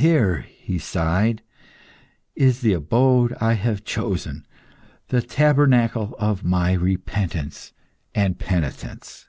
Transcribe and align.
"Here," 0.00 0.40
he 0.40 0.80
sighed, 0.80 1.42
"is 2.34 2.60
the 2.60 2.72
abode 2.72 3.36
I 3.40 3.52
have 3.52 3.84
chosen; 3.84 4.44
the 5.10 5.22
tabernacle 5.22 6.16
of 6.18 6.42
my 6.42 6.72
repentance 6.72 7.72
and 8.16 8.36
penitence." 8.36 9.28